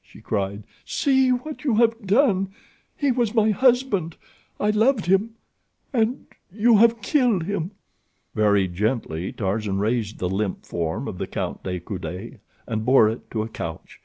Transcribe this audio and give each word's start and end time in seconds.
she 0.00 0.20
cried. 0.20 0.62
"See 0.84 1.30
what 1.32 1.64
you 1.64 1.74
have 1.74 2.06
done. 2.06 2.50
He 2.96 3.10
was 3.10 3.34
my 3.34 3.50
husband. 3.50 4.14
I 4.60 4.70
loved 4.70 5.06
him, 5.06 5.30
and 5.92 6.24
you 6.54 6.76
have 6.76 7.02
killed 7.02 7.42
him." 7.42 7.72
Very 8.32 8.68
gently 8.68 9.32
Tarzan 9.32 9.80
raised 9.80 10.18
the 10.20 10.28
limp 10.30 10.64
form 10.64 11.08
of 11.08 11.18
the 11.18 11.26
Count 11.26 11.64
de 11.64 11.80
Coude 11.80 12.38
and 12.68 12.84
bore 12.84 13.08
it 13.10 13.28
to 13.32 13.42
a 13.42 13.48
couch. 13.48 14.00